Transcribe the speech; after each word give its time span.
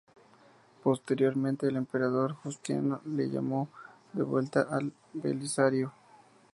Posteriormente, 0.83 1.67
el 1.67 1.75
emperador 1.75 2.33
Justiniano 2.33 3.01
I 3.05 3.27
llamó 3.29 3.69
de 4.13 4.23
vuelta 4.23 4.61
a 4.61 4.79
Belisario. 5.13 5.93